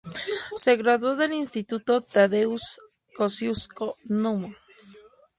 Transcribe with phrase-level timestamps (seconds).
[0.55, 2.79] Se graduó del instituto Tadeusz
[3.15, 4.51] Kościuszko Núm.